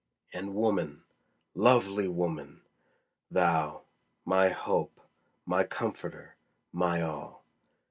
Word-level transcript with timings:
And 0.33 0.55
woman, 0.55 1.03
lovely 1.53 2.07
woman! 2.07 2.63
thou, 3.29 3.83
My 4.25 4.49
hope, 4.49 4.99
my 5.45 5.63
comforter, 5.63 6.37
my 6.73 7.03
all! 7.03 7.43